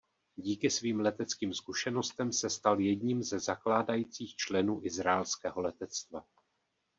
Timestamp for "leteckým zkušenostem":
0.99-2.31